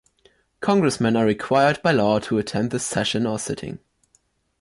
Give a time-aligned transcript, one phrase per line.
[0.61, 3.77] Congressmen are required by law to attend the session/sitting.